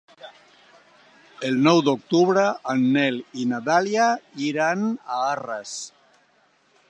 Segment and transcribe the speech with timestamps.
[1.49, 4.09] El nou d'octubre en Nel i na Dàlia
[4.47, 5.77] iran a Arres.